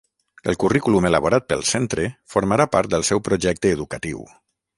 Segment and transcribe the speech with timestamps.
[0.51, 2.07] El currículum elaborat pel centre
[2.37, 4.27] formarà part del seu projecte educatiu.